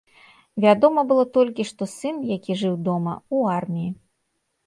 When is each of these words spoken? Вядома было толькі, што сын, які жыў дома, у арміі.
Вядома 0.63 1.01
было 1.09 1.25
толькі, 1.35 1.65
што 1.73 1.83
сын, 1.97 2.15
які 2.37 2.57
жыў 2.61 2.75
дома, 2.89 3.13
у 3.37 3.43
арміі. 3.59 3.89